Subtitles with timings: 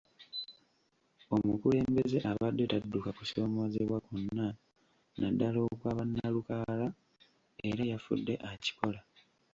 [1.35, 4.47] Omukulembeze abadde tadduka kusomoozebwa kwonna
[5.19, 6.87] naddala okwa bannalukalala
[7.69, 8.99] era yafudde akikola.